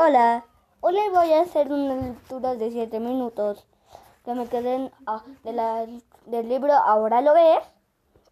[0.00, 0.44] Hola,
[0.78, 3.66] hoy les voy a hacer una lectura de 7 minutos
[4.24, 5.86] que me queden ah, de la,
[6.26, 7.58] del libro Ahora lo ves,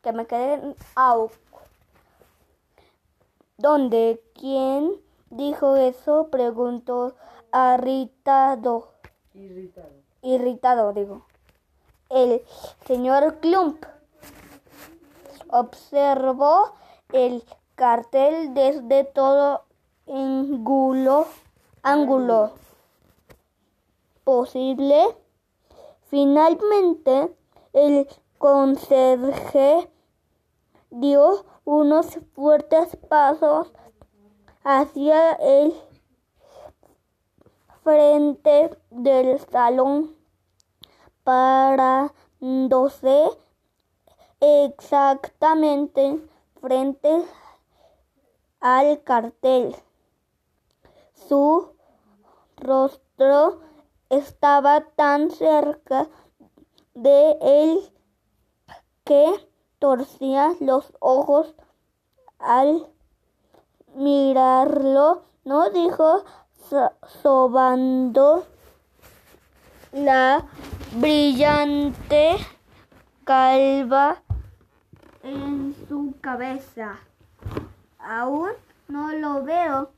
[0.00, 1.16] que me queden a
[3.56, 4.22] ¿Dónde?
[4.36, 4.92] ¿Quién
[5.30, 6.28] dijo eso?
[6.30, 7.16] Preguntó
[7.52, 8.92] irritado.
[9.34, 9.90] Irritado.
[10.22, 11.26] Irritado, digo.
[12.10, 12.44] El
[12.86, 13.84] señor Klump
[15.48, 16.74] observó
[17.12, 17.42] el
[17.74, 19.64] cartel desde todo
[20.06, 21.26] ángulo,
[21.86, 22.50] ángulo
[24.24, 25.16] posible.
[26.10, 27.32] Finalmente,
[27.72, 28.08] el
[28.38, 29.88] conserje
[30.90, 33.72] dio unos fuertes pasos
[34.64, 35.74] hacia el
[37.84, 40.16] frente del salón,
[41.22, 42.10] parándose
[44.40, 46.20] exactamente
[46.60, 47.24] frente
[48.58, 49.76] al cartel.
[51.14, 51.75] Su
[52.56, 53.60] rostro
[54.10, 56.08] estaba tan cerca
[56.94, 57.92] de él
[59.04, 61.54] que torcía los ojos
[62.38, 62.86] al
[63.94, 65.22] mirarlo.
[65.44, 66.24] No dijo
[67.22, 68.46] sobando
[69.92, 70.44] la
[70.96, 72.36] brillante
[73.24, 74.22] calva
[75.22, 76.98] en su cabeza.
[77.98, 78.50] Aún
[78.88, 79.95] no lo veo.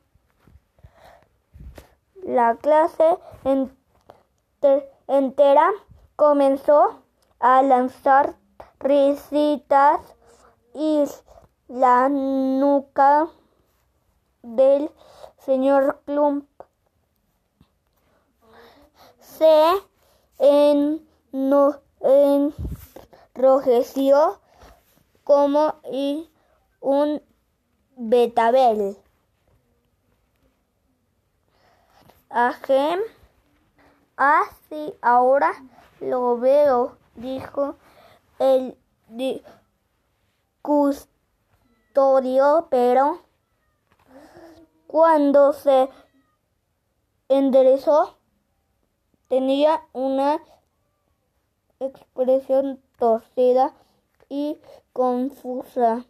[2.22, 3.18] La clase
[5.06, 5.70] entera
[6.16, 7.02] comenzó
[7.40, 8.36] a lanzar
[8.80, 10.00] risitas
[10.74, 11.04] y
[11.68, 13.28] la nuca
[14.42, 14.90] del
[15.38, 16.48] señor Klump
[19.20, 19.64] se
[23.30, 24.40] enrojeció
[25.24, 25.74] como
[26.80, 27.22] un
[27.96, 28.96] betabel.
[32.30, 33.00] Ajem.
[34.18, 35.52] Ah, sí, ahora
[36.00, 37.76] lo veo, dijo
[38.38, 38.76] el
[40.60, 41.08] custodio,
[42.70, 43.22] pero
[44.86, 45.88] cuando se
[47.30, 48.18] enderezó
[49.28, 50.38] tenía una
[51.80, 53.72] expresión torcida
[54.28, 54.58] y
[54.92, 56.04] confusa.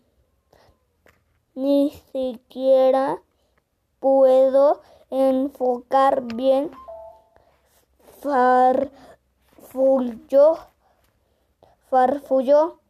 [1.55, 3.23] Ni siquiera
[4.01, 6.71] puedo enfocar bien.
[8.21, 8.89] Farfulló,
[11.89, 12.81] farfulló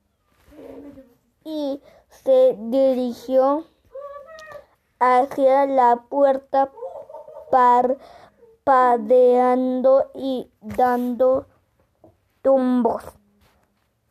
[1.44, 3.64] y se dirigió
[4.98, 6.70] hacia la puerta
[8.64, 11.46] parpadeando y dando
[12.42, 13.04] tumbos.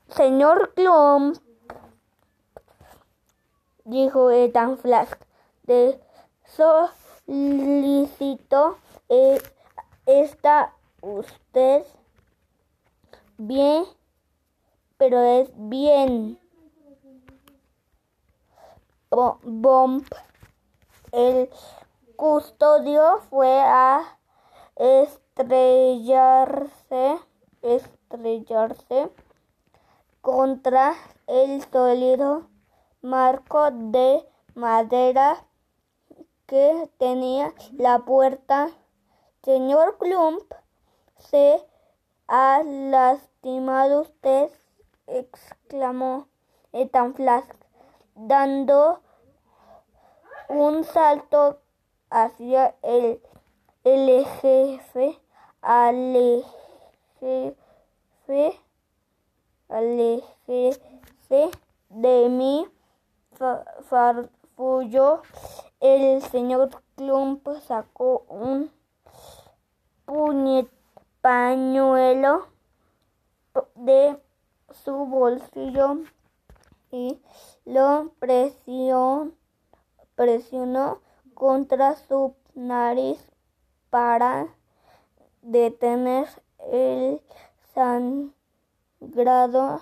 [0.09, 1.37] Señor Klump,
[3.83, 5.19] dijo Ethan Flask,
[5.63, 5.99] de
[7.27, 8.77] solicito
[9.09, 9.41] eh,
[10.05, 11.85] está usted
[13.37, 13.83] bien,
[14.97, 16.39] pero es bien.
[19.09, 20.05] Bomb.
[21.11, 21.49] El
[22.15, 24.17] custodio fue a
[24.75, 27.19] estrellarse,
[27.61, 29.11] estrellarse
[30.21, 30.95] contra
[31.27, 32.49] el sólido
[33.01, 35.46] marco de madera
[36.47, 38.69] que tenía la puerta.
[39.43, 40.51] Señor Klump,
[41.17, 41.63] se
[42.27, 44.49] ha lastimado usted,
[45.05, 46.27] exclamó
[46.73, 47.53] Ethan Flask,
[48.15, 49.01] dando
[50.49, 51.59] un salto
[52.09, 53.21] hacia el,
[53.83, 55.19] el jefe,
[55.61, 56.43] al
[60.45, 61.51] jefe
[61.89, 62.67] de mí,
[63.89, 65.21] farfulló.
[65.79, 68.71] El señor Klump sacó un
[71.21, 72.47] pañuelo
[73.75, 74.19] de
[74.71, 75.97] su bolsillo
[76.91, 77.21] y
[77.65, 79.31] lo presionó,
[81.33, 83.19] contra su nariz
[83.89, 84.47] para
[85.41, 86.27] detener
[86.71, 87.21] el
[87.73, 88.33] san
[88.99, 89.81] grado.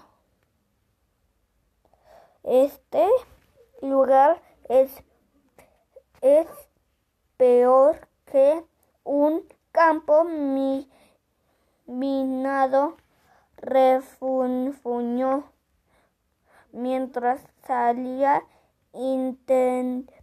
[2.43, 3.07] Este
[3.81, 5.03] lugar es,
[6.21, 6.47] es
[7.37, 8.63] peor que
[9.03, 10.25] un campo
[11.85, 12.97] minado,
[13.57, 15.51] refunfuñó
[16.71, 18.43] mientras salía
[18.93, 20.15] intempestiva,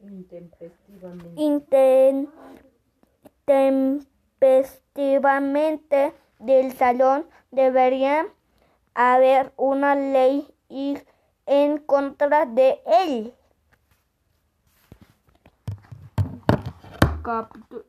[0.00, 1.30] Intempestivamente.
[4.40, 8.26] Intempestivamente del salón debería
[8.94, 10.46] haber una ley
[11.46, 13.34] en contra de él.
[17.22, 17.84] Capítulo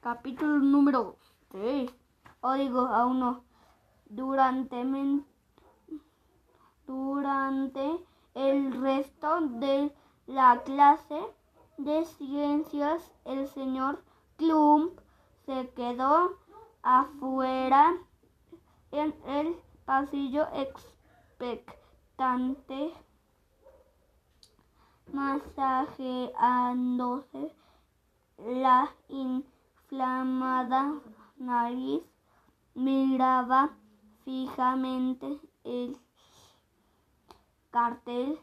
[0.00, 1.16] Capítulo número
[1.52, 1.90] 6.
[2.40, 3.44] O digo, aún no.
[4.06, 4.82] Durante,
[6.88, 8.04] durante
[8.34, 9.94] el resto de
[10.26, 11.20] la clase
[11.76, 14.02] de ciencias, el señor
[14.38, 14.98] Klump
[15.44, 16.38] se quedó
[16.82, 17.94] afuera
[18.90, 19.54] en el
[19.84, 22.94] pasillo expectante,
[25.12, 27.54] masajeándose
[28.38, 30.94] la inflamada
[31.36, 32.02] nariz,
[32.74, 33.76] miraba
[34.24, 35.98] fijamente el
[37.78, 38.40] cartel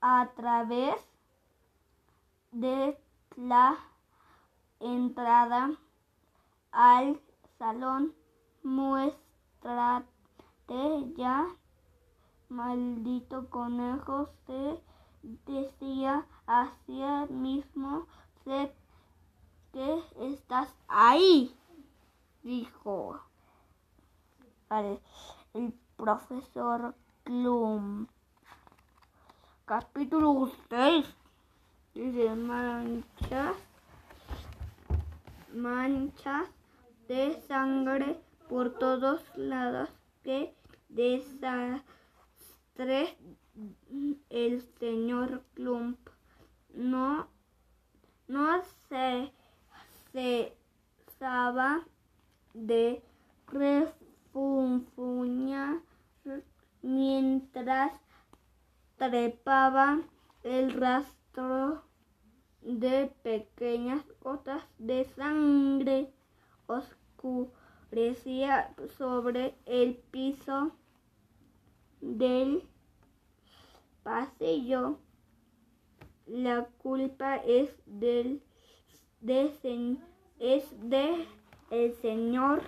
[0.00, 0.96] a través
[2.50, 2.98] de
[3.36, 3.76] la
[4.80, 5.72] entrada
[6.72, 7.20] al
[7.58, 8.14] salón.
[8.62, 10.06] Muéstrate
[11.14, 11.46] ya,
[12.48, 14.82] maldito conejo, se
[15.44, 18.06] decía hacia mismo,
[18.44, 18.74] sé
[19.72, 21.54] que estás ahí,
[22.42, 23.20] dijo
[25.52, 28.06] el profesor Klum.
[29.68, 31.04] Capítulo 6.
[31.92, 33.54] Dice manchas,
[35.54, 36.48] manchas
[37.06, 38.18] de sangre
[38.48, 39.90] por todos lados.
[40.24, 40.54] Qué
[40.88, 41.84] desastre
[44.30, 45.98] el señor Klump.
[46.72, 47.28] No,
[48.26, 49.34] no se
[51.12, 51.84] cesaba
[52.54, 53.02] de
[53.48, 55.82] refunfuñar
[56.80, 58.07] mientras
[58.98, 60.00] trepaba
[60.42, 61.84] el rastro
[62.60, 66.12] de pequeñas gotas de sangre
[66.66, 70.72] oscurecía sobre el piso
[72.00, 72.68] del
[74.02, 74.98] pasillo.
[76.26, 78.42] La culpa es del
[79.20, 79.52] de,
[80.38, 81.26] es de
[81.70, 82.62] el señor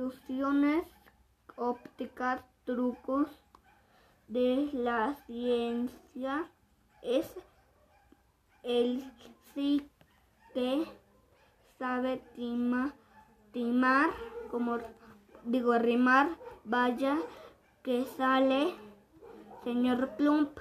[0.00, 0.84] ilusiones
[1.56, 3.28] ópticas, trucos
[4.28, 6.48] de la ciencia
[7.02, 7.26] es
[8.62, 9.04] el
[9.52, 9.90] sí
[10.54, 10.86] que
[11.78, 12.22] sabe
[13.52, 14.10] timar,
[14.50, 14.78] como
[15.44, 16.30] digo, rimar,
[16.64, 17.18] vaya
[17.82, 18.74] que sale,
[19.64, 20.58] señor Plump,